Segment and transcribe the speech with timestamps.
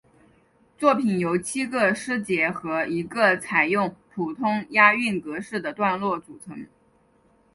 [0.79, 6.65] 作品由七个诗节和一个采用普通押韵格式的段落组成。